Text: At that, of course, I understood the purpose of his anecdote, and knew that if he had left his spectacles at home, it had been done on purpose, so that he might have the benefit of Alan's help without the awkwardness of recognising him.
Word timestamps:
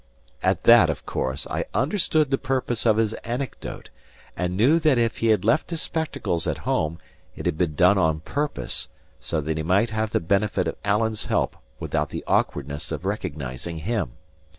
At 0.41 0.63
that, 0.63 0.89
of 0.89 1.05
course, 1.05 1.45
I 1.45 1.65
understood 1.75 2.31
the 2.31 2.39
purpose 2.39 2.87
of 2.87 2.97
his 2.97 3.13
anecdote, 3.23 3.91
and 4.35 4.57
knew 4.57 4.79
that 4.79 4.97
if 4.97 5.17
he 5.19 5.27
had 5.27 5.45
left 5.45 5.69
his 5.69 5.83
spectacles 5.83 6.47
at 6.47 6.57
home, 6.65 6.97
it 7.35 7.45
had 7.45 7.55
been 7.55 7.75
done 7.75 7.99
on 7.99 8.21
purpose, 8.21 8.87
so 9.19 9.41
that 9.41 9.57
he 9.57 9.63
might 9.63 9.91
have 9.91 10.09
the 10.09 10.19
benefit 10.19 10.67
of 10.67 10.77
Alan's 10.83 11.25
help 11.25 11.55
without 11.79 12.09
the 12.09 12.23
awkwardness 12.25 12.91
of 12.91 13.05
recognising 13.05 13.77
him. 13.77 14.13